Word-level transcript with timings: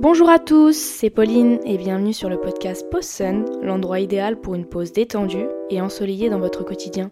Bonjour 0.00 0.30
à 0.30 0.38
tous, 0.38 0.76
c'est 0.76 1.10
Pauline 1.10 1.58
et 1.64 1.76
bienvenue 1.76 2.12
sur 2.12 2.28
le 2.28 2.40
podcast 2.40 2.88
Pause 2.88 3.04
Sun, 3.04 3.44
l'endroit 3.64 3.98
idéal 3.98 4.40
pour 4.40 4.54
une 4.54 4.64
pause 4.64 4.92
détendue 4.92 5.48
et 5.70 5.80
ensoleillée 5.80 6.30
dans 6.30 6.38
votre 6.38 6.64
quotidien. 6.64 7.10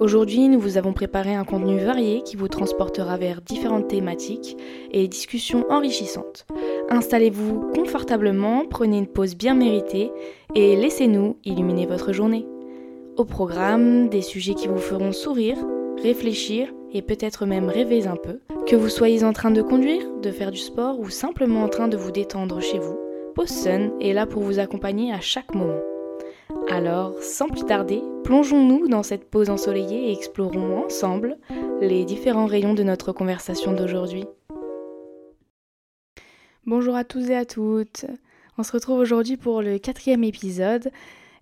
Aujourd'hui, 0.00 0.48
nous 0.48 0.58
vous 0.58 0.76
avons 0.76 0.92
préparé 0.92 1.36
un 1.36 1.44
contenu 1.44 1.78
varié 1.78 2.22
qui 2.22 2.34
vous 2.34 2.48
transportera 2.48 3.16
vers 3.16 3.42
différentes 3.42 3.86
thématiques 3.86 4.56
et 4.90 5.06
discussions 5.06 5.66
enrichissantes. 5.70 6.46
Installez-vous 6.90 7.70
confortablement, 7.72 8.64
prenez 8.68 8.98
une 8.98 9.06
pause 9.06 9.36
bien 9.36 9.54
méritée 9.54 10.10
et 10.56 10.74
laissez-nous 10.74 11.36
illuminer 11.44 11.86
votre 11.86 12.12
journée. 12.12 12.44
Au 13.16 13.24
programme, 13.24 14.08
des 14.08 14.22
sujets 14.22 14.54
qui 14.54 14.66
vous 14.66 14.78
feront 14.78 15.12
sourire, 15.12 15.58
réfléchir 16.02 16.74
et 16.92 17.02
peut-être 17.02 17.46
même 17.46 17.68
rêver 17.68 18.08
un 18.08 18.16
peu. 18.16 18.40
Que 18.66 18.74
vous 18.74 18.88
soyez 18.88 19.22
en 19.22 19.32
train 19.32 19.52
de 19.52 19.62
conduire, 19.62 20.10
de 20.20 20.32
faire 20.32 20.50
du 20.50 20.58
sport 20.58 20.98
ou 20.98 21.08
simplement 21.08 21.62
en 21.62 21.68
train 21.68 21.86
de 21.86 21.96
vous 21.96 22.10
détendre 22.10 22.60
chez 22.60 22.80
vous, 22.80 22.98
Pause 23.36 23.50
Sun 23.50 23.92
est 24.00 24.12
là 24.12 24.26
pour 24.26 24.42
vous 24.42 24.58
accompagner 24.58 25.12
à 25.12 25.20
chaque 25.20 25.54
moment. 25.54 25.78
Alors, 26.68 27.14
sans 27.22 27.46
plus 27.46 27.64
tarder, 27.64 28.02
plongeons-nous 28.24 28.88
dans 28.88 29.04
cette 29.04 29.30
pause 29.30 29.50
ensoleillée 29.50 30.08
et 30.08 30.12
explorons 30.12 30.84
ensemble 30.84 31.38
les 31.80 32.04
différents 32.04 32.46
rayons 32.46 32.74
de 32.74 32.82
notre 32.82 33.12
conversation 33.12 33.72
d'aujourd'hui. 33.72 34.24
Bonjour 36.64 36.96
à 36.96 37.04
tous 37.04 37.30
et 37.30 37.36
à 37.36 37.44
toutes. 37.44 38.06
On 38.58 38.64
se 38.64 38.72
retrouve 38.72 38.98
aujourd'hui 38.98 39.36
pour 39.36 39.62
le 39.62 39.78
quatrième 39.78 40.24
épisode 40.24 40.90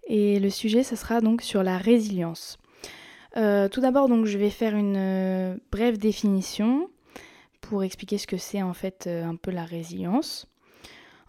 et 0.09 0.39
le 0.39 0.51
sujet, 0.51 0.83
ce 0.83 0.95
sera 0.95 1.23
donc 1.23 1.41
sur 1.41 1.63
la 1.63 1.79
résilience. 1.79 2.59
Euh, 3.39 3.71
tout 3.71 3.81
d'abord, 3.81 4.11
donc, 4.11 4.27
je 4.27 4.37
vais 4.37 4.51
faire 4.51 4.77
une 4.77 4.97
euh, 4.99 5.57
brève 5.73 5.97
définition 5.97 6.91
pour 7.69 7.83
expliquer 7.83 8.19
ce 8.19 8.27
que 8.27 8.37
c'est 8.37 8.63
en 8.63 8.75
fait 8.75 9.07
euh, 9.07 9.25
un 9.25 9.37
peu 9.37 9.51
la 9.51 9.65
résilience. 9.65 10.47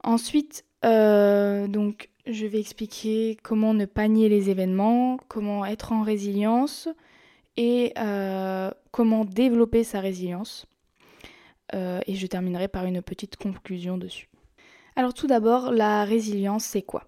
Ensuite, 0.04 0.66
donc, 0.84 2.10
je 2.28 2.46
vais 2.46 2.60
expliquer 2.60 3.38
comment 3.42 3.74
ne 3.74 3.86
pas 3.86 4.08
nier 4.08 4.30
les 4.30 4.52
événements, 4.52 5.18
comment 5.30 5.66
être 5.66 5.94
en 5.94 6.04
résilience 6.04 6.88
et 7.58 7.92
comment 8.92 9.26
développer 9.26 9.84
sa 9.84 10.00
résilience. 10.02 10.68
et 11.74 12.14
je 12.14 12.28
terminerai 12.28 12.68
par 12.68 12.86
une 12.86 13.02
petite 13.02 13.36
conclusion 13.36 13.98
dessus. 13.98 14.30
Alors 14.96 15.16
tout 15.16 15.26
d'abord, 15.26 15.72
la 15.72 16.06
résilience, 16.06 16.66
c'est 16.66 16.84
quoi? 16.84 17.08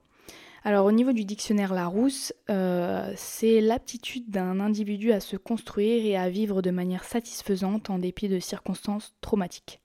Alors 0.64 0.86
au 0.86 0.92
niveau 0.92 1.14
du 1.14 1.26
dictionnaire 1.26 1.74
Larousse, 1.74 2.34
euh, 2.50 3.12
c'est 3.16 3.62
l'aptitude 3.62 4.30
d'un 4.30 4.60
individu 4.60 5.12
à 5.12 5.20
se 5.20 5.38
construire 5.38 6.06
et 6.06 6.18
à 6.18 6.30
vivre 6.30 6.62
de 6.62 6.72
manière 6.72 7.04
satisfaisante 7.04 7.90
en 7.90 8.00
dépit 8.00 8.28
de 8.28 8.40
circonstances 8.40 9.14
traumatiques. 9.22 9.80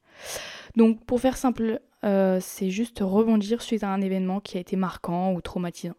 Donc 0.76 1.04
pour 1.04 1.20
faire 1.20 1.36
simple, 1.36 1.80
euh, 2.04 2.38
c'est 2.40 2.70
juste 2.70 2.98
rebondir 3.00 3.62
suite 3.62 3.84
à 3.84 3.90
un 3.90 4.00
événement 4.00 4.40
qui 4.40 4.56
a 4.56 4.60
été 4.60 4.76
marquant 4.76 5.32
ou 5.32 5.40
traumatisant. 5.40 5.94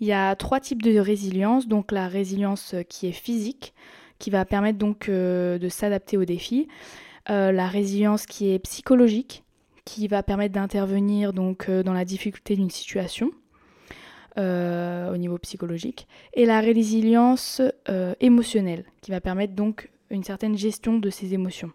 Il 0.00 0.06
y 0.06 0.12
a 0.12 0.34
trois 0.34 0.60
types 0.60 0.82
de 0.82 0.98
résilience, 0.98 1.68
donc 1.68 1.92
la 1.92 2.08
résilience 2.08 2.74
qui 2.88 3.06
est 3.06 3.12
physique, 3.12 3.74
qui 4.18 4.30
va 4.30 4.44
permettre 4.44 4.78
donc 4.78 5.08
euh, 5.08 5.58
de 5.58 5.68
s'adapter 5.68 6.16
aux 6.16 6.24
défis, 6.24 6.68
la 7.28 7.68
résilience 7.68 8.26
qui 8.26 8.50
est 8.50 8.58
psychologique, 8.58 9.44
qui 9.84 10.08
va 10.08 10.24
permettre 10.24 10.52
d'intervenir 10.52 11.32
donc 11.32 11.70
dans 11.70 11.92
la 11.92 12.04
difficulté 12.04 12.56
d'une 12.56 12.70
situation, 12.70 13.30
au 14.36 15.16
niveau 15.16 15.38
psychologique, 15.38 16.06
et 16.34 16.46
la 16.46 16.60
résilience 16.60 17.60
euh, 17.88 18.14
émotionnelle, 18.20 18.84
qui 19.00 19.10
va 19.10 19.20
permettre 19.20 19.54
donc 19.54 19.90
une 20.10 20.24
certaine 20.24 20.56
gestion 20.56 20.98
de 20.98 21.10
ses 21.10 21.34
émotions. 21.34 21.72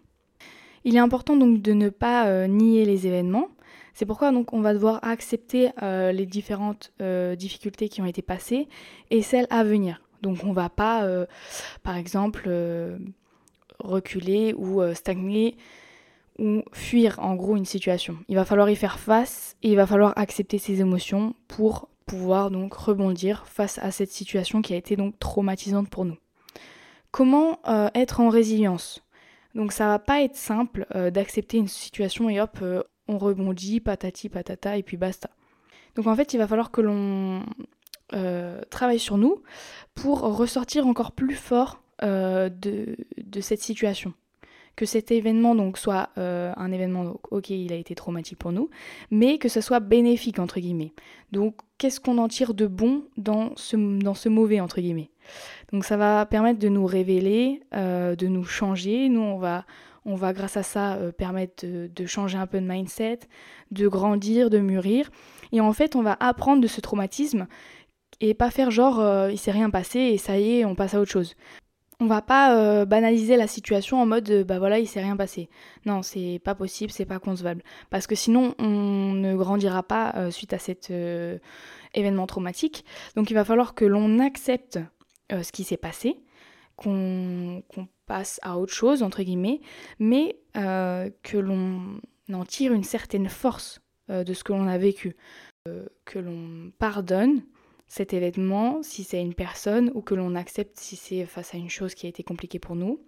Il 0.84 0.96
est 0.96 1.00
important 1.00 1.36
donc 1.36 1.62
de 1.62 1.72
ne 1.72 1.88
pas 1.88 2.26
euh, 2.26 2.46
nier 2.46 2.84
les 2.84 3.06
événements. 3.06 3.48
C'est 3.94 4.06
pourquoi 4.06 4.30
donc 4.30 4.52
on 4.52 4.60
va 4.60 4.74
devoir 4.74 5.00
accepter 5.02 5.70
les 5.80 6.26
différentes 6.26 6.92
difficultés 7.38 7.88
qui 7.88 8.02
ont 8.02 8.04
été 8.04 8.20
passées 8.20 8.68
et 9.10 9.22
celles 9.22 9.46
à 9.48 9.64
venir. 9.64 10.02
Donc 10.20 10.44
on 10.44 10.52
va 10.52 10.68
pas, 10.68 11.08
par 11.82 11.96
exemple, 11.96 12.50
reculer 13.78 14.52
ou 14.52 14.82
stagner 14.92 15.56
ou 16.38 16.62
fuir 16.72 17.18
en 17.20 17.34
gros 17.34 17.56
une 17.56 17.64
situation. 17.64 18.18
Il 18.28 18.36
va 18.36 18.44
falloir 18.44 18.68
y 18.70 18.76
faire 18.76 18.98
face 18.98 19.56
et 19.62 19.70
il 19.70 19.76
va 19.76 19.86
falloir 19.86 20.12
accepter 20.16 20.58
ses 20.58 20.80
émotions 20.80 21.34
pour 21.48 21.88
pouvoir 22.06 22.50
donc 22.50 22.72
rebondir 22.74 23.46
face 23.46 23.78
à 23.78 23.90
cette 23.90 24.10
situation 24.10 24.62
qui 24.62 24.72
a 24.72 24.76
été 24.76 24.96
donc 24.96 25.18
traumatisante 25.18 25.90
pour 25.90 26.04
nous. 26.04 26.16
Comment 27.10 27.60
euh, 27.66 27.88
être 27.94 28.20
en 28.20 28.28
résilience? 28.28 29.02
Donc 29.54 29.72
ça 29.72 29.88
va 29.88 29.98
pas 29.98 30.22
être 30.22 30.36
simple 30.36 30.86
euh, 30.94 31.10
d'accepter 31.10 31.58
une 31.58 31.68
situation 31.68 32.28
et 32.30 32.40
hop, 32.40 32.58
euh, 32.62 32.82
on 33.08 33.18
rebondit, 33.18 33.80
patati 33.80 34.28
patata 34.28 34.76
et 34.76 34.82
puis 34.82 34.96
basta. 34.96 35.30
Donc 35.96 36.06
en 36.06 36.14
fait, 36.14 36.34
il 36.34 36.38
va 36.38 36.46
falloir 36.46 36.70
que 36.70 36.80
l'on 36.80 37.42
travaille 38.70 39.00
sur 39.00 39.18
nous 39.18 39.42
pour 39.94 40.20
ressortir 40.20 40.86
encore 40.86 41.10
plus 41.10 41.34
fort 41.34 41.82
de, 42.02 42.50
de 42.50 43.40
cette 43.40 43.60
situation 43.60 44.14
que 44.76 44.84
cet 44.84 45.10
événement 45.10 45.54
donc 45.54 45.78
soit 45.78 46.10
euh, 46.18 46.52
un 46.56 46.70
événement, 46.70 47.04
donc, 47.04 47.32
ok, 47.32 47.50
il 47.50 47.72
a 47.72 47.76
été 47.76 47.94
traumatique 47.94 48.38
pour 48.38 48.52
nous, 48.52 48.68
mais 49.10 49.38
que 49.38 49.48
ce 49.48 49.62
soit 49.62 49.80
bénéfique 49.80 50.38
entre 50.38 50.60
guillemets. 50.60 50.92
Donc, 51.32 51.56
qu'est-ce 51.78 51.98
qu'on 51.98 52.18
en 52.18 52.28
tire 52.28 52.54
de 52.54 52.66
bon 52.66 53.04
dans 53.16 53.52
ce, 53.56 53.76
dans 53.76 54.14
ce 54.14 54.28
mauvais 54.28 54.60
entre 54.60 54.80
guillemets? 54.80 55.10
Donc, 55.72 55.84
ça 55.84 55.96
va 55.96 56.26
permettre 56.26 56.58
de 56.58 56.68
nous 56.68 56.84
révéler, 56.84 57.62
euh, 57.74 58.14
de 58.14 58.26
nous 58.26 58.44
changer. 58.44 59.08
Nous, 59.08 59.20
on 59.20 59.38
va, 59.38 59.64
on 60.04 60.14
va 60.14 60.34
grâce 60.34 60.58
à 60.58 60.62
ça 60.62 60.96
euh, 60.96 61.10
permettre 61.10 61.64
de, 61.66 62.06
changer 62.06 62.36
un 62.36 62.46
peu 62.46 62.60
de 62.60 62.66
mindset, 62.66 63.20
de 63.70 63.88
grandir, 63.88 64.50
de 64.50 64.58
mûrir. 64.58 65.10
Et 65.52 65.60
en 65.60 65.72
fait, 65.72 65.96
on 65.96 66.02
va 66.02 66.16
apprendre 66.20 66.60
de 66.60 66.68
ce 66.68 66.82
traumatisme 66.82 67.46
et 68.20 68.34
pas 68.34 68.50
faire 68.50 68.70
genre 68.70 69.28
il 69.28 69.36
s'est 69.36 69.50
rien 69.50 69.68
passé 69.68 69.98
et 69.98 70.16
ça 70.16 70.38
y 70.38 70.60
est, 70.60 70.64
on 70.64 70.74
passe 70.74 70.94
à 70.94 71.00
autre 71.00 71.10
chose 71.10 71.34
on 71.98 72.06
va 72.06 72.20
pas 72.20 72.56
euh, 72.56 72.84
banaliser 72.84 73.36
la 73.36 73.46
situation 73.46 74.00
en 74.00 74.06
mode 74.06 74.28
euh, 74.30 74.44
bah 74.44 74.58
voilà 74.58 74.78
il 74.78 74.86
s'est 74.86 75.00
rien 75.00 75.16
passé. 75.16 75.48
Non 75.86 76.02
c'est 76.02 76.40
pas 76.44 76.54
possible, 76.54 76.92
c'est 76.92 77.06
pas 77.06 77.18
concevable 77.18 77.62
parce 77.90 78.06
que 78.06 78.14
sinon 78.14 78.54
on 78.58 79.12
ne 79.12 79.34
grandira 79.34 79.82
pas 79.82 80.12
euh, 80.16 80.30
suite 80.30 80.52
à 80.52 80.58
cet 80.58 80.92
événement 81.94 82.26
traumatique. 82.26 82.84
Donc 83.14 83.30
il 83.30 83.34
va 83.34 83.44
falloir 83.44 83.74
que 83.74 83.84
l'on 83.84 84.18
accepte 84.18 84.78
ce 85.30 85.50
qui 85.50 85.64
s'est 85.64 85.76
passé, 85.76 86.20
qu'on 86.76 87.62
passe 88.06 88.38
à 88.42 88.58
autre 88.58 88.74
chose 88.74 89.02
entre 89.02 89.22
guillemets, 89.22 89.60
mais 89.98 90.36
que 90.54 91.38
l'on 91.38 92.00
en 92.32 92.44
tire 92.44 92.72
une 92.72 92.84
certaine 92.84 93.28
force 93.28 93.80
de 94.08 94.34
ce 94.34 94.44
que 94.44 94.52
l'on 94.52 94.68
a 94.68 94.78
vécu, 94.78 95.16
que 96.04 96.18
l'on 96.18 96.70
pardonne 96.78 97.42
cet 97.88 98.12
événement, 98.12 98.82
si 98.82 99.04
c'est 99.04 99.20
une 99.20 99.34
personne, 99.34 99.90
ou 99.94 100.02
que 100.02 100.14
l'on 100.14 100.34
accepte 100.34 100.78
si 100.78 100.96
c'est 100.96 101.24
face 101.24 101.54
à 101.54 101.58
une 101.58 101.70
chose 101.70 101.94
qui 101.94 102.06
a 102.06 102.08
été 102.08 102.22
compliquée 102.22 102.58
pour 102.58 102.76
nous 102.76 103.00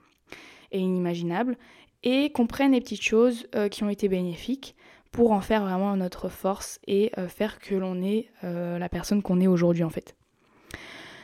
et 0.71 0.79
inimaginable, 0.79 1.57
et 2.03 2.31
qu'on 2.31 2.47
prenne 2.47 2.73
les 2.73 2.81
petites 2.81 3.03
choses 3.03 3.47
euh, 3.55 3.69
qui 3.69 3.83
ont 3.83 3.89
été 3.89 4.09
bénéfiques 4.09 4.77
pour 5.11 5.33
en 5.33 5.41
faire 5.41 5.63
vraiment 5.63 5.97
notre 5.97 6.29
force 6.29 6.79
et 6.87 7.11
euh, 7.19 7.29
faire 7.29 7.59
que 7.59 7.75
l'on 7.75 8.03
est 8.03 8.29
euh, 8.45 8.79
la 8.79 8.89
personne 8.89 9.23
qu'on 9.23 9.41
est 9.41 9.47
aujourd'hui 9.47 9.85
en 9.85 9.91
fait. 9.91 10.15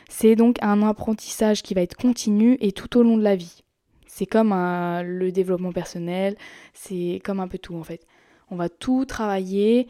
C'est 0.09 0.35
donc 0.35 0.57
un 0.61 0.81
apprentissage 0.81 1.63
qui 1.63 1.73
va 1.73 1.81
être 1.81 1.95
continu 1.95 2.57
et 2.59 2.71
tout 2.71 2.97
au 2.97 3.03
long 3.03 3.17
de 3.17 3.23
la 3.23 3.35
vie. 3.35 3.63
C'est 4.07 4.25
comme 4.25 4.51
le 4.51 5.29
développement 5.31 5.73
personnel, 5.73 6.37
c'est 6.73 7.19
comme 7.23 7.41
un 7.41 7.49
peu 7.49 7.57
tout 7.57 7.75
en 7.75 7.83
fait. 7.83 8.05
On 8.49 8.55
va 8.55 8.69
tout 8.69 9.03
travailler 9.05 9.87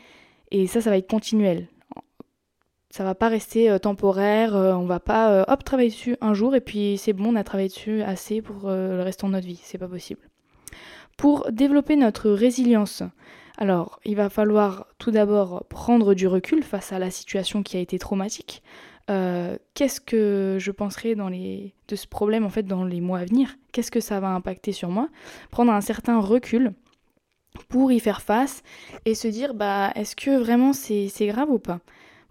et 0.49 0.65
ça, 0.65 0.81
ça 0.81 0.89
va 0.89 0.97
être 0.97 1.09
continuel. 1.09 1.67
Ça 2.95 3.03
va 3.03 3.13
pas 3.13 3.27
rester 3.27 3.69
euh, 3.69 3.77
temporaire, 3.77 4.55
euh, 4.55 4.71
on 4.71 4.85
va 4.85 5.01
pas 5.01 5.29
euh, 5.29 5.43
hop 5.49 5.65
travailler 5.65 5.89
dessus 5.89 6.15
un 6.21 6.33
jour 6.33 6.55
et 6.55 6.61
puis 6.61 6.97
c'est 6.97 7.11
bon, 7.11 7.33
on 7.33 7.35
a 7.35 7.43
travaillé 7.43 7.67
dessus 7.67 8.01
assez 8.03 8.41
pour 8.41 8.69
le 8.69 9.01
restant 9.01 9.27
de 9.27 9.33
notre 9.33 9.45
vie, 9.45 9.59
c'est 9.61 9.77
pas 9.77 9.89
possible. 9.89 10.21
Pour 11.17 11.51
développer 11.51 11.97
notre 11.97 12.29
résilience, 12.29 13.03
alors 13.57 13.99
il 14.05 14.15
va 14.15 14.29
falloir 14.29 14.87
tout 14.97 15.11
d'abord 15.11 15.65
prendre 15.67 16.13
du 16.13 16.25
recul 16.25 16.63
face 16.63 16.93
à 16.93 16.99
la 16.99 17.11
situation 17.11 17.63
qui 17.63 17.75
a 17.75 17.81
été 17.81 17.99
traumatique. 17.99 18.63
Qu'est-ce 19.07 19.99
que 19.99 20.55
je 20.57 20.71
penserai 20.71 21.15
de 21.15 21.95
ce 21.97 22.07
problème 22.07 22.45
en 22.45 22.49
fait 22.49 22.63
dans 22.63 22.85
les 22.85 23.01
mois 23.01 23.19
à 23.19 23.25
venir? 23.25 23.57
Qu'est-ce 23.73 23.91
que 23.91 23.99
ça 23.99 24.21
va 24.21 24.29
impacter 24.29 24.71
sur 24.71 24.87
moi? 24.87 25.09
Prendre 25.51 25.73
un 25.73 25.81
certain 25.81 26.21
recul 26.21 26.71
pour 27.67 27.91
y 27.91 27.99
faire 27.99 28.21
face 28.21 28.63
et 29.03 29.15
se 29.15 29.27
dire 29.27 29.53
bah 29.53 29.91
est-ce 29.95 30.15
que 30.15 30.37
vraiment 30.37 30.71
c'est 30.71 31.27
grave 31.27 31.51
ou 31.51 31.59
pas? 31.59 31.81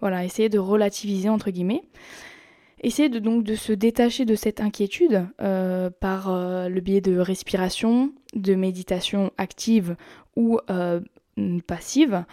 Voilà, 0.00 0.25
essayer 0.25 0.49
de 0.49 0.58
relativiser 0.58 1.29
entre 1.29 1.50
guillemets. 1.50 1.82
Essayer 2.85 3.08
de, 3.08 3.19
donc 3.19 3.44
de 3.44 3.55
se 3.55 3.73
détacher 3.73 4.26
de 4.26 4.35
cette 4.35 4.61
inquiétude 4.61 5.26
euh, 5.41 5.88
par 5.88 6.29
euh, 6.29 6.69
le 6.69 6.81
biais 6.82 7.00
de 7.00 7.17
respiration, 7.17 8.12
de 8.35 8.55
méditation 8.55 9.32
active 9.38 9.96
ou 10.37 10.58
euh, 10.69 11.00
passive. 11.67 12.25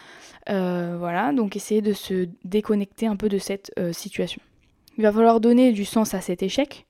voilà, 0.48 1.32
donc 1.32 1.56
essayer 1.56 1.82
de 1.82 1.94
se 1.94 2.28
déconnecter 2.44 3.08
un 3.08 3.16
peu 3.16 3.30
de 3.30 3.38
cette 3.38 3.72
situation. 3.94 4.42
Il 4.98 5.04
va 5.04 5.12
falloir 5.14 5.40
donner 5.40 5.72
du 5.72 5.86
sens 5.86 6.14
à 6.14 6.22
cet 6.22 6.44
échec 6.44 6.86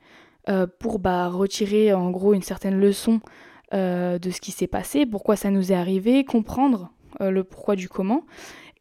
pour 0.80 1.00
bah, 1.00 1.28
retirer 1.28 1.94
en 1.94 2.10
gros 2.10 2.34
une 2.34 2.42
certaine 2.42 2.80
leçon 2.80 3.22
de 3.72 4.30
ce 4.30 4.42
qui 4.42 4.52
s'est 4.52 4.68
passé, 4.68 5.06
pourquoi 5.06 5.36
ça 5.36 5.52
nous 5.52 5.72
est 5.72 5.76
arrivé, 5.76 6.26
comprendre 6.26 6.92
le 7.22 7.44
pourquoi 7.44 7.78
du 7.78 7.88
comment. 7.88 8.26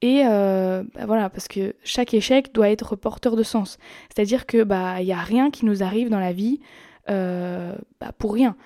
Et 0.02 0.22
bah, 0.24 0.82
voilà, 1.06 1.28
parce 1.28 1.46
que 1.46 1.74
chaque 1.84 2.14
échec 2.14 2.54
doit 2.54 2.70
être 2.70 2.96
porteur 2.96 3.36
de 3.36 3.42
sens. 3.42 3.78
C'est-à-dire 4.08 4.46
que 4.46 4.62
bah 4.62 5.00
il 5.00 5.04
n'y 5.04 5.12
a 5.12 5.18
rien 5.18 5.50
qui 5.50 5.66
nous 5.66 5.82
arrive 5.82 6.08
dans 6.08 6.18
la 6.18 6.32
vie 6.32 6.60
bah, 7.06 8.12
pour 8.18 8.32
rien. 8.32 8.56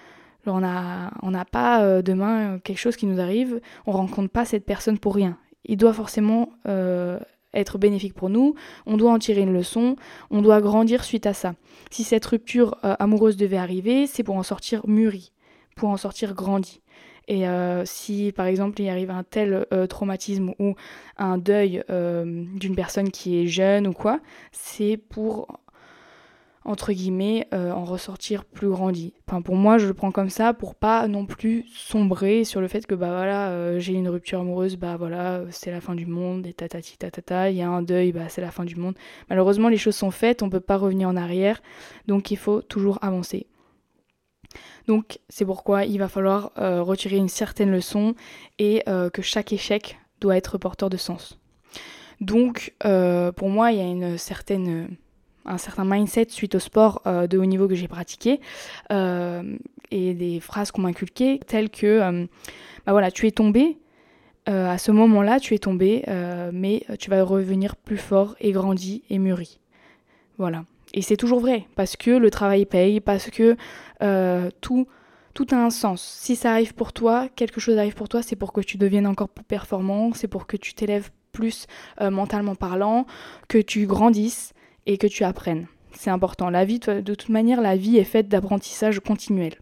on 0.46 0.60
n'a 0.60 1.10
on 1.22 1.32
pas 1.50 2.02
demain 2.02 2.60
quelque 2.62 2.78
chose 2.78 2.96
qui 2.96 3.06
nous 3.06 3.20
arrive, 3.20 3.60
on 3.86 3.92
rencontre 3.92 4.30
pas 4.30 4.44
cette 4.44 4.64
personne 4.64 4.98
pour 4.98 5.14
rien. 5.16 5.36
Il 5.64 5.76
doit 5.76 5.92
forcément 5.92 6.50
être 7.54 7.78
bénéfique 7.78 8.14
pour 8.14 8.28
nous, 8.28 8.54
on 8.86 8.96
doit 8.96 9.12
en 9.12 9.18
tirer 9.18 9.42
une 9.42 9.52
leçon, 9.52 9.96
on 10.30 10.42
doit 10.42 10.60
grandir 10.60 11.04
suite 11.04 11.26
à 11.26 11.32
ça. 11.32 11.54
Si 11.90 12.04
cette 12.04 12.24
rupture 12.26 12.76
euh, 12.84 12.94
amoureuse 12.98 13.36
devait 13.36 13.56
arriver, 13.56 14.06
c'est 14.06 14.22
pour 14.22 14.36
en 14.36 14.42
sortir 14.42 14.86
mûri, 14.86 15.32
pour 15.76 15.88
en 15.88 15.96
sortir 15.96 16.34
grandi. 16.34 16.80
Et 17.28 17.48
euh, 17.48 17.84
si 17.84 18.32
par 18.32 18.46
exemple 18.46 18.80
il 18.80 18.88
arrive 18.88 19.10
un 19.10 19.22
tel 19.22 19.66
euh, 19.72 19.86
traumatisme 19.86 20.52
ou 20.58 20.74
un 21.16 21.38
deuil 21.38 21.82
d'une 21.88 22.74
personne 22.76 23.10
qui 23.10 23.40
est 23.40 23.46
jeune 23.46 23.86
ou 23.86 23.92
quoi, 23.92 24.20
c'est 24.52 24.96
pour 24.96 25.60
entre 26.64 26.92
guillemets, 26.92 27.46
euh, 27.52 27.70
en 27.72 27.84
ressortir 27.84 28.44
plus 28.44 28.68
grandi. 28.68 29.12
Enfin, 29.28 29.42
pour 29.42 29.54
moi, 29.54 29.76
je 29.78 29.86
le 29.86 29.94
prends 29.94 30.10
comme 30.10 30.30
ça 30.30 30.54
pour 30.54 30.74
pas 30.74 31.06
non 31.08 31.26
plus 31.26 31.66
sombrer 31.68 32.44
sur 32.44 32.60
le 32.60 32.68
fait 32.68 32.86
que 32.86 32.94
bah 32.94 33.08
voilà, 33.08 33.50
euh, 33.50 33.78
j'ai 33.78 33.92
une 33.92 34.08
rupture 34.08 34.40
amoureuse, 34.40 34.76
bah 34.76 34.96
voilà, 34.96 35.42
c'est 35.50 35.70
la 35.70 35.80
fin 35.80 35.94
du 35.94 36.06
monde, 36.06 36.46
et 36.46 36.54
tatati 36.54 36.96
il 37.50 37.56
y 37.56 37.62
a 37.62 37.68
un 37.68 37.82
deuil, 37.82 38.12
bah 38.12 38.28
c'est 38.28 38.40
la 38.40 38.50
fin 38.50 38.64
du 38.64 38.76
monde. 38.76 38.94
Malheureusement, 39.28 39.68
les 39.68 39.76
choses 39.76 39.96
sont 39.96 40.10
faites, 40.10 40.42
on 40.42 40.48
peut 40.48 40.60
pas 40.60 40.78
revenir 40.78 41.08
en 41.08 41.16
arrière, 41.16 41.60
donc 42.06 42.30
il 42.30 42.36
faut 42.36 42.62
toujours 42.62 42.98
avancer. 43.02 43.46
Donc 44.86 45.18
c'est 45.28 45.44
pourquoi 45.44 45.84
il 45.84 45.98
va 45.98 46.08
falloir 46.08 46.52
euh, 46.58 46.82
retirer 46.82 47.16
une 47.16 47.28
certaine 47.28 47.70
leçon 47.70 48.14
et 48.58 48.82
que 49.12 49.22
chaque 49.22 49.52
échec 49.52 49.98
doit 50.20 50.36
être 50.36 50.58
porteur 50.58 50.90
de 50.90 50.96
sens. 50.96 51.38
Donc 52.20 52.74
pour 52.80 53.48
moi, 53.48 53.72
il 53.72 53.78
y 53.78 53.80
a 53.80 53.86
une 53.86 54.18
certaine 54.18 54.96
un 55.44 55.58
certain 55.58 55.84
mindset 55.84 56.26
suite 56.30 56.54
au 56.54 56.58
sport 56.58 57.02
euh, 57.06 57.26
de 57.26 57.38
haut 57.38 57.44
niveau 57.44 57.68
que 57.68 57.74
j'ai 57.74 57.88
pratiqué 57.88 58.40
euh, 58.92 59.56
et 59.90 60.14
des 60.14 60.40
phrases 60.40 60.70
qu'on 60.70 60.82
m'a 60.82 60.88
inculquées 60.88 61.40
telles 61.46 61.70
que 61.70 61.86
euh, 61.86 62.26
bah 62.86 62.92
voilà 62.92 63.10
tu 63.10 63.26
es 63.26 63.30
tombé 63.30 63.78
à 64.46 64.76
ce 64.76 64.92
moment-là 64.92 65.40
tu 65.40 65.54
es 65.54 65.58
tombé 65.58 66.04
mais 66.52 66.84
tu 66.98 67.08
vas 67.08 67.22
revenir 67.22 67.76
plus 67.76 67.96
fort 67.96 68.36
et 68.40 68.52
grandi 68.52 69.02
et 69.08 69.18
mûri 69.18 69.58
voilà 70.36 70.66
et 70.94 71.02
c'est 71.02 71.18
toujours 71.18 71.40
vrai 71.40 71.66
parce 71.76 71.96
que 71.96 72.10
le 72.10 72.30
travail 72.30 72.64
paye 72.64 73.00
parce 73.00 73.28
que 73.28 73.56
tout 74.60 74.86
tout 75.34 75.46
a 75.50 75.56
un 75.56 75.70
sens. 75.70 76.00
Si 76.00 76.36
ça 76.36 76.52
arrive 76.52 76.74
pour 76.74 76.92
toi, 76.92 77.28
quelque 77.34 77.60
chose 77.60 77.76
arrive 77.76 77.94
pour 77.94 78.08
toi, 78.08 78.22
c'est 78.22 78.36
pour 78.36 78.52
que 78.52 78.60
tu 78.60 78.78
deviennes 78.78 79.06
encore 79.06 79.28
plus 79.28 79.44
performant, 79.44 80.12
c'est 80.14 80.28
pour 80.28 80.46
que 80.46 80.56
tu 80.56 80.74
t'élèves 80.74 81.10
plus 81.32 81.66
mentalement 82.00 82.54
parlant, 82.54 83.04
que 83.48 83.58
tu 83.58 83.86
grandisses 83.86 84.52
et 84.86 84.96
que 84.96 85.08
tu 85.08 85.24
apprennes. 85.24 85.66
C'est 85.92 86.10
important. 86.10 86.50
La 86.50 86.64
vie, 86.64 86.78
de 86.78 87.14
toute 87.14 87.28
manière, 87.28 87.60
la 87.60 87.76
vie 87.76 87.96
est 87.98 88.04
faite 88.04 88.28
d'apprentissage 88.28 89.00
continuel. 89.00 89.54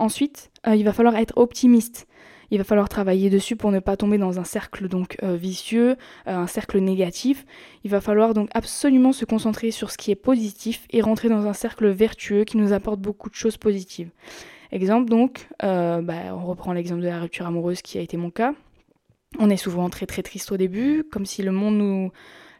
Ensuite, 0.00 0.50
euh, 0.66 0.74
il 0.74 0.84
va 0.84 0.92
falloir 0.92 1.16
être 1.16 1.36
optimiste. 1.36 2.06
Il 2.50 2.58
va 2.58 2.64
falloir 2.64 2.88
travailler 2.88 3.30
dessus 3.30 3.56
pour 3.56 3.70
ne 3.70 3.78
pas 3.78 3.96
tomber 3.96 4.18
dans 4.18 4.40
un 4.40 4.44
cercle 4.44 4.88
donc 4.88 5.16
euh, 5.22 5.36
vicieux, 5.36 5.96
euh, 6.26 6.36
un 6.36 6.46
cercle 6.46 6.78
négatif. 6.78 7.46
Il 7.84 7.90
va 7.90 8.00
falloir 8.00 8.34
donc 8.34 8.48
absolument 8.54 9.12
se 9.12 9.24
concentrer 9.24 9.70
sur 9.70 9.90
ce 9.90 9.98
qui 9.98 10.10
est 10.10 10.16
positif 10.16 10.86
et 10.90 11.00
rentrer 11.00 11.28
dans 11.28 11.46
un 11.46 11.52
cercle 11.52 11.88
vertueux 11.88 12.44
qui 12.44 12.56
nous 12.56 12.72
apporte 12.72 13.00
beaucoup 13.00 13.30
de 13.30 13.34
choses 13.34 13.56
positives. 13.56 14.10
Exemple 14.72 15.10
donc, 15.10 15.48
bah, 15.60 16.02
on 16.32 16.46
reprend 16.46 16.72
l'exemple 16.72 17.00
de 17.00 17.08
la 17.08 17.20
rupture 17.20 17.46
amoureuse 17.46 17.82
qui 17.82 17.98
a 17.98 18.00
été 18.00 18.16
mon 18.16 18.30
cas. 18.30 18.54
On 19.38 19.50
est 19.50 19.56
souvent 19.56 19.88
très 19.90 20.06
très 20.06 20.22
triste 20.22 20.50
au 20.52 20.56
début, 20.56 21.04
comme 21.10 21.26
si 21.26 21.42
le 21.42 21.52
monde 21.52 21.76
nous, 21.76 22.10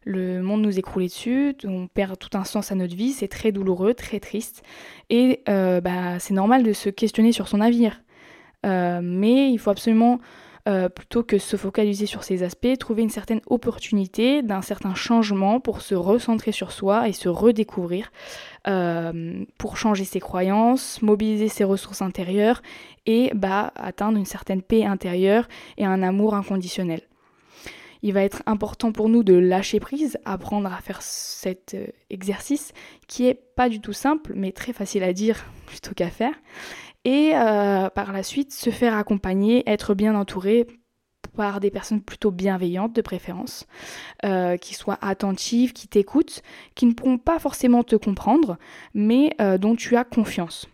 le 0.05 0.41
monde 0.41 0.63
nous 0.63 0.79
écroulait 0.79 1.07
dessus, 1.07 1.55
on 1.65 1.87
perd 1.89 2.19
tout 2.19 2.37
un 2.37 2.45
sens 2.45 2.73
à 2.73 2.75
notre 2.75 2.95
vie, 2.95 3.13
c'est 3.13 3.29
très 3.29 3.53
douloureux, 3.53 3.95
très 3.95 4.21
triste. 4.21 4.63
Et 5.11 5.43
euh, 5.49 5.81
bah, 5.81 6.19
c'est 6.19 6.35
normal 6.35 6.63
de 6.63 6.73
se 6.73 6.89
questionner 6.89 7.33
sur 7.33 7.49
son 7.49 7.61
avenir. 7.61 8.01
Euh, 8.67 9.01
mais 9.03 9.51
il 9.51 9.59
faut 9.59 9.71
absolument, 9.71 10.21
euh, 10.69 10.89
plutôt 10.89 11.23
que 11.23 11.39
se 11.39 11.57
focaliser 11.57 12.07
sur 12.07 12.23
ces 12.23 12.43
aspects, 12.43 12.77
trouver 12.79 13.03
une 13.03 13.11
certaine 13.11 13.41
opportunité 13.47 14.43
d'un 14.43 14.63
certain 14.63 14.95
changement 14.95 15.61
pour 15.61 15.81
se 15.81 15.95
recentrer 15.95 16.53
sur 16.53 16.73
soi 16.73 17.09
et 17.09 17.13
se 17.13 17.29
redécouvrir, 17.29 18.13
pour 19.57 19.79
changer 19.79 20.05
ses 20.05 20.21
croyances, 20.21 21.01
mobiliser 21.01 21.49
ses 21.49 21.65
ressources 21.65 22.03
intérieures 22.03 22.61
et 23.07 23.31
bah, 23.35 23.73
atteindre 23.75 24.19
une 24.19 24.27
certaine 24.27 24.61
paix 24.61 24.85
intérieure 24.85 25.49
et 25.79 25.87
un 25.87 26.03
amour 26.03 26.35
inconditionnel 26.35 27.01
il 28.03 28.13
va 28.13 28.23
être 28.23 28.43
important 28.47 28.93
pour 28.93 29.09
nous 29.09 29.23
de 29.23 29.35
lâcher 29.35 29.81
prise, 29.81 30.19
apprendre 30.25 30.73
à 30.73 30.81
faire 30.81 31.03
cet 31.03 31.75
euh, 31.75 31.87
exercice 32.09 32.73
qui 33.07 33.27
est 33.27 33.35
pas 33.35 33.69
du 33.69 33.81
tout 33.81 33.93
simple, 33.93 34.33
mais 34.35 34.53
très 34.53 34.73
facile 34.73 35.03
à 35.03 35.13
dire 35.13 35.45
plutôt 35.67 35.93
qu'à 35.95 36.11
faire. 36.11 36.35
Et 37.05 37.33
euh, 37.35 37.89
par 37.91 38.13
la 38.13 38.23
suite, 38.23 38.53
se 38.53 38.71
faire 38.71 38.95
accompagner, 38.95 39.63
être 39.69 39.95
bien 39.95 40.15
entouré 40.15 40.67
par 41.37 41.61
des 41.61 41.71
personnes 41.71 42.03
plutôt 42.03 42.31
bienveillantes 42.31 42.93
de 42.93 43.03
préférence, 43.03 43.67
euh, 44.25 44.57
qui 44.57 44.75
soient 44.75 44.99
attentives, 45.01 45.73
qui 45.73 45.89
t'écoutent, 45.89 46.43
qui 46.75 46.87
ne 46.87 46.93
pourront 46.93 47.19
pas 47.19 47.39
forcément 47.39 47.85
te 47.85 47.97
comprendre, 47.97 48.59
mais 48.95 49.37
dont 49.59 49.77
tu 49.77 49.97
as 49.97 50.05
confiance. 50.05 50.69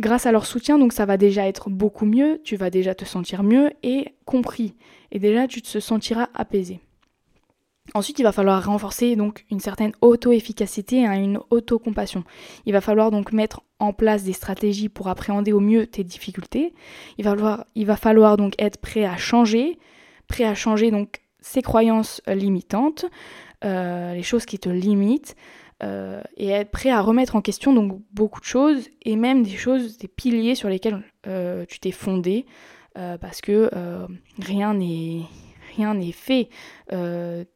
Grâce 0.00 0.26
à 0.26 0.32
leur 0.32 0.44
soutien, 0.44 0.78
donc 0.78 0.92
ça 0.92 1.06
va 1.06 1.16
déjà 1.16 1.46
être 1.46 1.70
beaucoup 1.70 2.04
mieux, 2.04 2.40
tu 2.44 2.56
vas 2.56 2.70
déjà 2.70 2.94
te 2.94 3.04
sentir 3.04 3.42
mieux 3.42 3.70
et 3.82 4.14
compris. 4.24 4.74
Et 5.12 5.18
déjà 5.18 5.46
tu 5.46 5.62
te 5.62 5.78
sentiras 5.78 6.28
apaisé. 6.34 6.80
Ensuite, 7.92 8.18
il 8.18 8.22
va 8.22 8.32
falloir 8.32 8.64
renforcer 8.64 9.14
donc 9.14 9.44
une 9.50 9.60
certaine 9.60 9.92
auto-efficacité 10.00 11.02
et 11.02 11.18
une 11.18 11.38
auto-compassion. 11.50 12.24
Il 12.64 12.72
va 12.72 12.80
falloir 12.80 13.10
donc 13.10 13.32
mettre 13.32 13.60
en 13.78 13.92
place 13.92 14.24
des 14.24 14.32
stratégies 14.32 14.88
pour 14.88 15.08
appréhender 15.08 15.52
au 15.52 15.60
mieux 15.60 15.86
tes 15.86 16.02
difficultés. 16.02 16.72
Il 17.18 17.24
va 17.24 17.96
falloir, 17.96 18.36
donc 18.36 18.54
être 18.58 18.78
prêt 18.78 19.04
à 19.04 19.16
changer, 19.16 19.78
prêt 20.28 20.44
à 20.44 20.54
changer 20.54 20.90
donc 20.90 21.20
ses 21.40 21.60
croyances 21.60 22.22
limitantes, 22.26 23.04
euh, 23.64 24.14
les 24.14 24.22
choses 24.22 24.46
qui 24.46 24.58
te 24.58 24.70
limitent, 24.70 25.36
euh, 25.82 26.22
et 26.36 26.48
être 26.48 26.70
prêt 26.70 26.90
à 26.90 27.00
remettre 27.00 27.34
en 27.34 27.42
question 27.42 27.74
donc 27.74 28.00
beaucoup 28.12 28.40
de 28.40 28.44
choses 28.44 28.88
et 29.02 29.16
même 29.16 29.42
des 29.42 29.56
choses, 29.56 29.98
des 29.98 30.08
piliers 30.08 30.54
sur 30.54 30.68
lesquels 30.68 31.02
euh, 31.26 31.64
tu 31.68 31.80
t'es 31.80 31.90
fondé 31.90 32.46
euh, 32.96 33.18
parce 33.18 33.40
que 33.40 33.70
rien 34.40 34.74
n'est 34.74 35.22
rien 35.76 35.94
n'est 35.94 36.12
fait. 36.12 36.48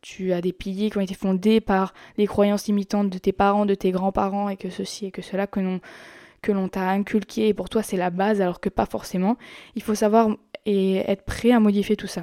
tu 0.03 0.33
as 0.33 0.41
des 0.41 0.53
piliers 0.53 0.91
qui 0.91 0.99
ont 0.99 1.03
été 1.03 1.15
fondés 1.15 1.61
par 1.61 1.95
les 2.17 2.27
croyances 2.27 2.67
limitantes 2.67 3.11
de 3.11 3.19
tes 3.19 3.33
parents, 3.33 3.67
de 3.67 3.75
tes 3.75 3.91
grands-parents 3.91 4.49
et 4.49 4.57
que 4.57 4.71
ceci 4.71 5.07
et 5.07 5.11
que 5.11 5.23
cela 5.23 5.47
que 5.47 5.61
l'on 5.61 5.81
que 6.41 6.53
l'on 6.53 6.69
t'a 6.69 6.89
inculqué 6.91 7.49
et 7.49 7.55
pour 7.55 7.69
toi 7.69 7.83
c'est 7.83 7.97
la 7.97 8.11
base 8.11 8.41
alors 8.41 8.61
que 8.61 8.69
pas 8.69 8.87
forcément. 8.87 9.37
Il 9.75 9.83
faut 9.83 9.95
savoir 9.95 10.29
et 10.67 10.97
être 10.97 11.25
prêt 11.25 11.51
à 11.51 11.61
modifier 11.61 11.97
tout 11.97 12.07
ça. 12.07 12.23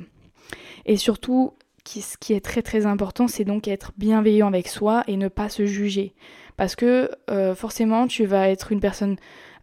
Et 0.86 0.98
surtout 0.98 1.54
ce 1.86 2.18
qui 2.18 2.34
est 2.34 2.44
très 2.44 2.62
très 2.62 2.86
important, 2.86 3.28
c'est 3.28 3.44
donc 3.44 3.68
être 3.68 3.92
bienveillant 3.98 4.48
avec 4.48 4.68
soi 4.68 5.04
et 5.08 5.18
ne 5.18 5.28
pas 5.28 5.50
se 5.50 5.66
juger. 5.66 6.14
Parce 6.58 6.76
que 6.76 7.10
euh, 7.30 7.56
forcément, 7.56 8.08
tu 8.08 8.26
vas 8.26 8.50
être 8.50 8.72
une 8.72 8.80
personne 8.80 9.18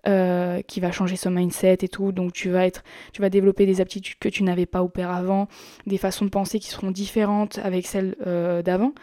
euh, 0.08 0.62
qui 0.62 0.80
va 0.80 0.90
changer 0.90 1.16
son 1.16 1.30
mindset 1.30 1.78
et 1.82 1.88
tout, 1.88 2.12
donc 2.12 2.32
tu 2.32 2.50
vas 2.50 2.66
être, 2.66 2.82
tu 3.12 3.22
vas 3.22 3.30
développer 3.30 3.66
des 3.66 3.80
aptitudes 3.80 4.18
que 4.18 4.28
tu 4.28 4.42
n'avais 4.42 4.66
pas 4.66 4.82
auparavant, 4.82 5.48
des 5.86 5.98
façons 5.98 6.24
de 6.24 6.30
penser 6.30 6.58
qui 6.58 6.70
seront 6.70 6.90
différentes 6.90 7.58
avec 7.62 7.86
celles 7.86 8.16
euh, 8.26 8.62
d'avant. 8.62 8.94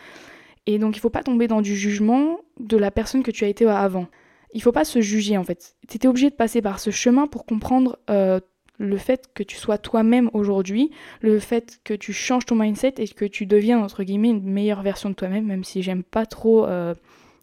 Et 0.65 0.77
donc 0.77 0.97
il 0.97 0.99
faut 0.99 1.09
pas 1.09 1.23
tomber 1.23 1.47
dans 1.47 1.61
du 1.61 1.75
jugement 1.75 2.39
de 2.59 2.77
la 2.77 2.91
personne 2.91 3.23
que 3.23 3.31
tu 3.31 3.45
as 3.45 3.47
été 3.47 3.65
avant. 3.65 4.07
Il 4.53 4.61
faut 4.61 4.71
pas 4.71 4.83
se 4.83 4.99
juger 4.99 5.37
en 5.37 5.43
fait. 5.43 5.75
Tu 5.87 5.95
étais 5.95 6.07
obligé 6.07 6.29
de 6.29 6.35
passer 6.35 6.61
par 6.61 6.79
ce 6.79 6.89
chemin 6.89 7.27
pour 7.27 7.45
comprendre 7.45 7.97
le 8.79 8.97
fait 8.97 9.29
que 9.33 9.43
tu 9.43 9.57
sois 9.57 9.77
toi-même 9.77 10.29
aujourd'hui, 10.33 10.89
le 11.21 11.37
fait 11.39 11.79
que 11.83 11.93
tu 11.93 12.13
changes 12.13 12.45
ton 12.45 12.55
mindset 12.55 12.95
et 12.97 13.07
que 13.07 13.25
tu 13.25 13.45
deviens 13.45 13.79
entre 13.79 14.03
guillemets 14.03 14.29
une 14.29 14.43
meilleure 14.43 14.81
version 14.81 15.09
de 15.09 15.15
toi-même, 15.15 15.45
même 15.45 15.65
si 15.65 15.83
j'aime 15.83 16.01
pas 16.01 16.25
trop 16.25 16.65
euh, 16.65 16.95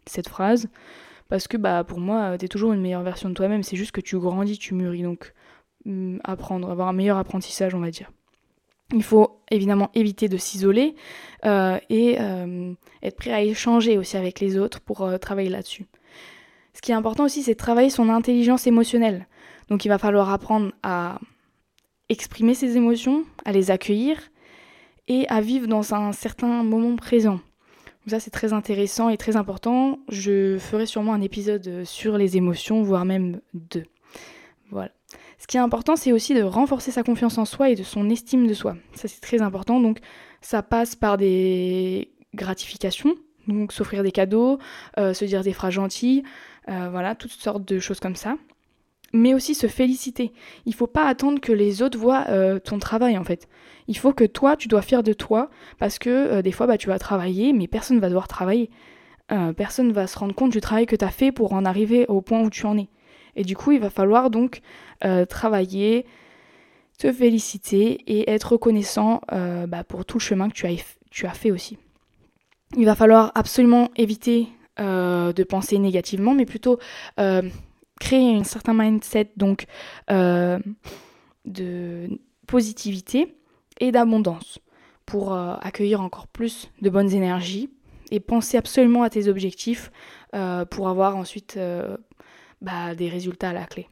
cette 0.07 0.27
phrase, 0.27 0.67
parce 1.29 1.47
que 1.47 1.55
bah 1.55 1.83
pour 1.83 1.99
moi 1.99 2.37
tu 2.37 2.45
es 2.45 2.47
toujours 2.47 2.73
une 2.73 2.81
meilleure 2.81 3.03
version 3.03 3.29
de 3.29 3.35
toi-même, 3.35 3.61
c'est 3.63 3.77
juste 3.77 3.91
que 3.91 4.01
tu 4.01 4.17
grandis, 4.17 4.57
tu 4.57 4.73
mûris, 4.73 5.03
donc 5.03 5.33
mm, 5.85 6.17
apprendre, 6.23 6.71
avoir 6.71 6.87
un 6.87 6.93
meilleur 6.93 7.17
apprentissage 7.17 7.75
on 7.75 7.79
va 7.79 7.91
dire. 7.91 8.11
Il 8.93 9.03
faut 9.03 9.41
évidemment 9.51 9.91
éviter 9.93 10.29
de 10.29 10.37
s'isoler 10.37 10.95
euh, 11.45 11.77
et 11.89 12.17
euh, 12.19 12.73
être 13.03 13.17
prêt 13.17 13.31
à 13.31 13.43
échanger 13.43 13.97
aussi 13.97 14.17
avec 14.17 14.39
les 14.39 14.57
autres 14.57 14.79
pour 14.79 15.07
travailler 15.19 15.49
là-dessus. 15.49 15.85
Ce 16.73 16.81
qui 16.81 16.91
est 16.91 16.95
important 16.95 17.25
aussi, 17.25 17.43
c'est 17.43 17.55
travailler 17.55 17.89
son 17.89 18.09
intelligence 18.09 18.65
émotionnelle. 18.65 19.27
Donc 19.69 19.85
il 19.85 19.89
va 19.89 19.97
falloir 19.97 20.29
apprendre 20.29 20.71
à 20.83 21.19
exprimer 22.09 22.53
ses 22.53 22.77
émotions, 22.77 23.25
à 23.45 23.51
les 23.51 23.71
accueillir 23.71 24.17
et 25.07 25.27
à 25.27 25.41
vivre 25.41 25.67
dans 25.67 25.93
un 25.93 26.11
certain 26.11 26.63
moment 26.63 26.95
présent. 26.95 27.39
Donc 28.05 28.11
ça 28.11 28.19
c'est 28.19 28.31
très 28.31 28.53
intéressant 28.53 29.09
et 29.09 29.17
très 29.17 29.35
important. 29.35 29.99
Je 30.09 30.57
ferai 30.57 30.85
sûrement 30.85 31.13
un 31.13 31.21
épisode 31.21 31.83
sur 31.83 32.17
les 32.17 32.37
émotions, 32.37 32.81
voire 32.81 33.05
même 33.05 33.41
deux. 33.53 33.85
Voilà. 34.71 34.91
Ce 35.37 35.45
qui 35.45 35.57
est 35.57 35.61
important, 35.61 35.95
c'est 35.95 36.11
aussi 36.11 36.33
de 36.33 36.41
renforcer 36.41 36.91
sa 36.91 37.03
confiance 37.03 37.37
en 37.37 37.45
soi 37.45 37.69
et 37.69 37.75
de 37.75 37.83
son 37.83 38.09
estime 38.09 38.47
de 38.47 38.53
soi. 38.53 38.75
Ça, 38.93 39.07
c'est 39.07 39.21
très 39.21 39.41
important. 39.41 39.79
Donc, 39.79 39.99
ça 40.41 40.63
passe 40.63 40.95
par 40.95 41.17
des 41.17 42.11
gratifications, 42.33 43.15
donc 43.47 43.71
s'offrir 43.71 44.03
des 44.03 44.11
cadeaux, 44.11 44.59
euh, 44.97 45.13
se 45.13 45.25
dire 45.25 45.43
des 45.43 45.53
phrases 45.53 45.73
gentilles, 45.73 46.23
euh, 46.69 46.89
voilà, 46.89 47.15
toutes 47.15 47.31
sortes 47.31 47.65
de 47.65 47.79
choses 47.79 47.99
comme 47.99 48.15
ça. 48.15 48.35
Mais 49.13 49.33
aussi 49.33 49.55
se 49.55 49.67
féliciter. 49.67 50.33
Il 50.65 50.73
faut 50.73 50.87
pas 50.87 51.07
attendre 51.07 51.39
que 51.39 51.51
les 51.51 51.81
autres 51.81 51.97
voient 51.97 52.25
euh, 52.29 52.59
ton 52.59 52.79
travail 52.79 53.17
en 53.17 53.23
fait. 53.23 53.47
Il 53.87 53.97
faut 53.97 54.13
que 54.13 54.25
toi, 54.25 54.57
tu 54.57 54.67
dois 54.67 54.81
fier 54.81 55.01
de 55.01 55.13
toi 55.13 55.49
parce 55.79 55.97
que 55.97 56.41
des 56.41 56.51
fois, 56.51 56.67
bah, 56.67 56.77
tu 56.77 56.87
vas 56.87 56.99
travailler, 56.99 57.53
mais 57.53 57.67
personne 57.67 57.99
va 57.99 58.09
devoir 58.09 58.27
travailler. 58.27 58.69
personne 59.55 59.93
va 59.93 60.07
se 60.07 60.19
rendre 60.19 60.35
compte 60.35 60.51
du 60.51 60.59
travail 60.59 60.85
que 60.85 60.95
tu 60.97 61.05
as 61.05 61.09
fait 61.09 61.31
pour 61.31 61.53
en 61.53 61.63
arriver 61.63 62.05
au 62.07 62.19
point 62.19 62.41
où 62.41 62.49
tu 62.49 62.65
en 62.65 62.77
es. 62.77 62.89
Et 63.37 63.43
du 63.43 63.55
coup, 63.55 63.71
il 63.71 63.79
va 63.79 63.89
falloir 63.89 64.29
donc 64.29 64.59
travailler, 65.29 66.05
te 66.99 67.13
féliciter 67.13 68.03
et 68.07 68.29
être 68.29 68.51
reconnaissant 68.51 69.21
bah, 69.31 69.85
pour 69.85 70.03
tout 70.03 70.17
le 70.17 70.23
chemin 70.23 70.49
que 70.49 70.55
tu 71.09 71.25
as, 71.25 71.33
fait 71.33 71.51
aussi. 71.51 71.77
Il 72.75 72.85
va 72.85 72.95
falloir 72.95 73.31
absolument 73.35 73.89
éviter 73.95 74.49
euh, 74.79 75.33
de 75.33 75.43
penser 75.43 75.79
négativement, 75.79 76.35
mais 76.35 76.45
plutôt 76.45 76.77
euh, 77.19 77.41
créer 77.99 78.35
un 78.35 78.43
certain 78.43 78.73
mindset 78.73 79.31
donc 79.37 79.65
euh, 80.11 80.59
de 81.45 82.19
positivité 82.47 83.35
et 83.79 83.91
d'abondance 83.91 84.59
pour 85.05 85.33
accueillir 85.33 86.01
encore 86.01 86.27
plus 86.27 86.69
de 86.81 86.89
bonnes 86.89 87.13
énergies 87.13 87.69
et 88.11 88.19
penser 88.19 88.57
absolument 88.57 89.03
à 89.03 89.09
tes 89.09 89.29
objectifs 89.29 89.89
pour 90.69 90.89
avoir 90.89 91.15
ensuite 91.15 91.57
bah, 92.61 92.93
des 92.93 93.07
résultats 93.07 93.51
à 93.51 93.53
la 93.53 93.65
clé. 93.65 93.87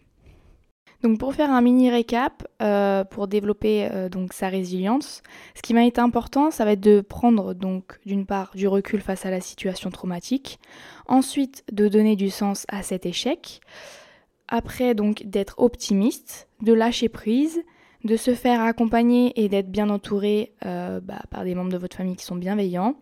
Donc 1.04 1.20
pour 1.20 1.34
faire 1.34 1.52
un 1.52 1.62
mini 1.62 1.90
récap, 1.90 2.48
euh, 2.62 3.04
pour 3.04 3.28
développer 3.28 3.88
euh, 3.92 4.10
donc 4.10 4.34
sa 4.34 4.50
résilience, 4.50 5.22
ce 5.56 5.62
qui 5.62 5.74
m'a 5.74 5.86
été 5.86 6.02
important, 6.02 6.52
ça 6.52 6.66
va 6.66 6.72
être 6.72 6.82
de 6.82 7.02
prendre 7.02 7.54
donc 7.54 8.00
d'une 8.06 8.26
part 8.26 8.52
du 8.56 8.68
recul 8.68 9.02
face 9.02 9.26
à 9.26 9.32
la 9.32 9.42
situation 9.42 9.90
traumatique, 9.90 10.60
ensuite 11.08 11.64
de 11.72 11.88
donner 11.88 12.16
du 12.16 12.30
sens 12.30 12.66
à 12.70 12.82
cet 12.82 13.06
échec, 13.06 13.62
après 14.48 14.96
donc 14.96 15.24
d'être 15.26 15.56
optimiste, 15.60 16.48
de 16.62 16.74
lâcher 16.74 17.10
prise, 17.10 17.62
de 18.04 18.18
se 18.18 18.36
faire 18.36 18.62
accompagner 18.62 19.34
et 19.44 19.50
d'être 19.50 19.72
bien 19.72 19.90
entouré 19.90 20.54
euh, 20.66 21.00
bah, 21.02 21.24
par 21.32 21.44
des 21.44 21.56
membres 21.56 21.72
de 21.72 21.78
votre 21.78 21.98
famille 21.98 22.16
qui 22.16 22.26
sont 22.26 22.36
bienveillants, 22.36 22.96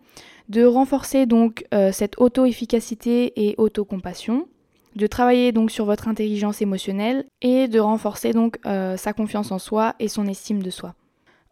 de 0.48 0.64
renforcer 0.64 1.24
donc 1.24 1.64
cette 1.92 2.20
auto-efficacité 2.20 3.48
et 3.48 3.54
auto-compassion, 3.56 4.46
de 4.94 5.06
travailler 5.06 5.52
donc 5.52 5.70
sur 5.70 5.84
votre 5.84 6.08
intelligence 6.08 6.62
émotionnelle 6.62 7.26
et 7.40 7.68
de 7.68 7.80
renforcer 7.80 8.32
donc 8.32 8.58
euh, 8.66 8.96
sa 8.96 9.12
confiance 9.12 9.50
en 9.50 9.58
soi 9.58 9.94
et 9.98 10.08
son 10.08 10.26
estime 10.26 10.62
de 10.62 10.70
soi. 10.70 10.94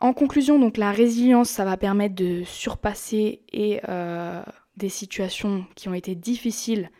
En 0.00 0.12
conclusion, 0.12 0.58
donc 0.58 0.76
la 0.76 0.90
résilience, 0.90 1.48
ça 1.48 1.64
va 1.64 1.76
permettre 1.76 2.14
de 2.14 2.42
surpasser 2.44 3.42
euh, 3.88 4.42
des 4.76 4.88
situations 4.88 5.64
qui 5.76 5.88
ont 5.88 5.94
été 5.94 6.14
difficiles 6.14 6.90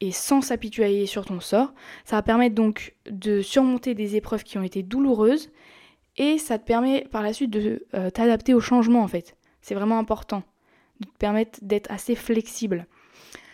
et 0.00 0.12
sans 0.12 0.40
s'apitoyer 0.40 1.06
sur 1.06 1.24
ton 1.24 1.40
sort. 1.40 1.72
Ça 2.04 2.16
va 2.16 2.22
permettre 2.22 2.54
donc 2.54 2.94
de 3.10 3.42
surmonter 3.42 3.94
des 3.94 4.16
épreuves 4.16 4.44
qui 4.44 4.58
ont 4.58 4.62
été 4.62 4.82
douloureuses 4.82 5.50
et 6.16 6.38
ça 6.38 6.58
te 6.58 6.64
permet 6.64 7.06
par 7.10 7.22
la 7.22 7.32
suite 7.32 7.50
de 7.50 7.86
euh, 7.94 8.10
t'adapter 8.10 8.54
au 8.54 8.60
changement 8.60 9.02
en 9.02 9.08
fait. 9.08 9.36
C'est 9.60 9.74
vraiment 9.74 9.98
important 9.98 10.42
de 11.00 11.06
te 11.06 11.16
permettre 11.18 11.60
d'être 11.62 11.90
assez 11.90 12.14
flexible. 12.14 12.86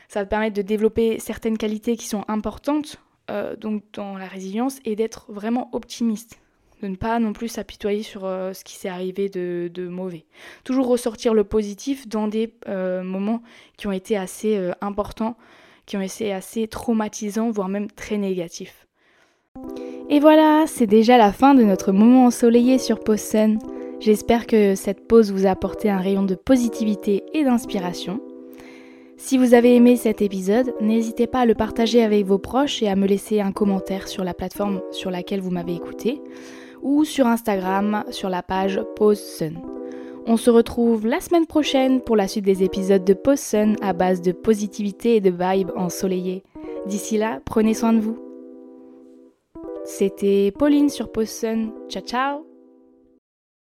Ça 0.09 0.21
va 0.21 0.25
te 0.25 0.31
permettre 0.31 0.57
de 0.57 0.63
développer 0.63 1.19
certaines 1.19 1.59
qualités 1.59 1.97
qui 1.97 2.07
sont 2.07 2.25
importantes 2.29 2.99
euh, 3.31 3.57
donc 3.57 3.83
dans 3.95 4.19
la 4.19 4.27
résilience 4.27 4.81
et 4.85 4.97
d'être 4.97 5.27
vraiment 5.29 5.71
optimiste. 5.73 6.39
De 6.83 6.89
ne 6.89 6.97
pas 6.97 7.19
non 7.19 7.33
plus 7.33 7.49
s'apitoyer 7.49 8.03
sur 8.03 8.27
euh, 8.27 8.53
ce 8.53 8.65
qui 8.65 8.75
s'est 8.75 8.89
arrivé 8.89 9.31
de, 9.31 9.89
mauvais. 9.89 10.27
Toujours 10.65 10.87
ressortir 10.87 11.33
le 11.33 11.45
positif 11.45 12.07
dans 12.07 12.29
des 12.29 12.53
euh, 12.69 13.03
moments 13.03 13.43
qui 13.79 13.87
ont 13.87 13.93
été 13.93 14.17
assez 14.17 14.71
importants, 14.83 15.37
qui 15.87 15.97
ont 15.97 16.03
été 16.03 16.33
assez 16.33 16.69
traumatisants, 16.69 17.51
voire 17.51 17.69
même 17.69 17.91
très 17.91 18.19
négatifs. 18.19 18.87
Et 20.11 20.21
voilà, 20.21 20.65
c'est 20.67 20.87
déjà 20.87 21.17
la 21.17 21.33
fin 21.33 21.55
de 21.55 21.63
notre 21.63 21.93
moment 21.93 22.27
ensoleillé 22.27 22.79
sur 22.79 23.01
Post 23.01 23.37
J'espère 24.01 24.47
que 24.47 24.75
cette 24.75 25.09
pause 25.09 25.33
vous 25.33 25.47
a 25.47 25.51
apporté 25.51 25.89
un 25.89 25.99
rayon 25.99 26.25
de 26.25 26.35
positivité 26.35 27.23
et 27.33 27.45
d'inspiration. 27.45 28.21
Si 29.25 29.38
vous 29.38 29.54
avez 29.54 29.75
aimé 29.75 29.97
cet 29.97 30.21
épisode, 30.21 30.75
n'hésitez 30.83 31.26
pas 31.26 31.40
à 31.40 31.47
le 31.47 31.54
partager 31.54 32.02
avec 32.02 32.26
vos 32.26 32.37
proches 32.37 32.83
et 32.83 32.88
à 32.88 32.95
me 32.95 33.07
laisser 33.07 33.40
un 33.40 33.52
commentaire 33.52 34.07
sur 34.07 34.23
la 34.23 34.35
plateforme 34.35 34.83
sur 34.90 35.11
laquelle 35.11 35.40
vous 35.40 35.50
m'avez 35.50 35.75
écouté 35.75 36.21
ou 36.83 37.04
sur 37.04 37.26
Instagram 37.26 38.04
sur 38.11 38.28
la 38.28 38.43
page 38.43 38.83
Pause 38.97 39.19
Sun. 39.19 39.62
On 40.26 40.37
se 40.37 40.50
retrouve 40.50 41.07
la 41.07 41.23
semaine 41.23 41.47
prochaine 41.47 42.02
pour 42.02 42.16
la 42.16 42.28
suite 42.28 42.45
des 42.45 42.64
épisodes 42.64 43.02
de 43.02 43.14
Pause 43.14 43.40
Sun 43.40 43.76
à 43.81 43.95
base 43.95 44.21
de 44.21 44.33
positivité 44.33 45.16
et 45.16 45.21
de 45.23 45.31
vibes 45.31 45.73
ensoleillées. 45.75 46.43
D'ici 46.85 47.16
là, 47.16 47.40
prenez 47.47 47.73
soin 47.73 47.95
de 47.95 48.00
vous. 48.00 48.19
C'était 49.87 50.52
Pauline 50.52 50.90
sur 50.90 51.11
Pause 51.11 51.31
Sun. 51.31 51.73
Ciao 51.88 52.02
ciao 52.02 52.54